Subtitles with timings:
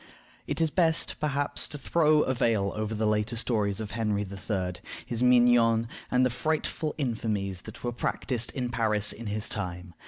[0.47, 4.73] It is best, perhaps, to throw a veil over the later stories of Henry III.,
[5.05, 9.93] his mignons, and the frightful infamies that were practiced in Paris in his time.